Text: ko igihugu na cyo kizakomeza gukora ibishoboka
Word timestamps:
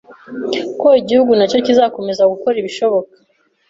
ko 0.79 0.87
igihugu 1.01 1.31
na 1.35 1.45
cyo 1.51 1.57
kizakomeza 1.65 2.29
gukora 2.31 2.55
ibishoboka 2.61 3.15